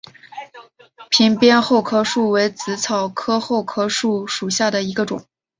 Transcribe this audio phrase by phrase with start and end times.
[1.11, 5.23] 屏边厚壳树为紫草科厚壳树属下的一个种。